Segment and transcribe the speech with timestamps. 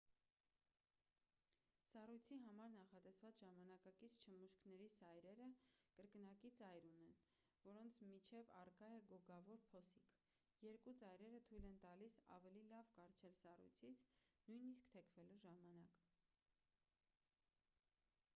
[1.87, 5.49] սառույցի համար նախատեսված ժամանակակից չմուշկների սայրերը
[5.99, 7.13] կրկնակի ծայր ունեն
[7.67, 10.15] որոնց միջև առկա է գոգավոր փոսիկ
[10.69, 14.03] երկու ծայրերը թույլ են տալիս ավելի լավ կառչել սառույցից
[14.53, 16.01] նույնիսկ թեքվելու ժամանակ